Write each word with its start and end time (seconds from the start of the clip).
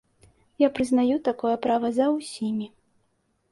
Я 0.65 0.69
прызнаю 0.77 1.19
такое 1.29 1.53
права 1.67 1.93
за 2.01 2.09
ўсімі. 2.17 2.71